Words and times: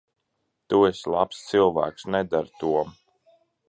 Tu 0.73 0.79
esi 0.87 1.13
labs 1.17 1.43
cilvēks. 1.51 2.09
Nedari 2.17 2.55
to. 2.65 2.77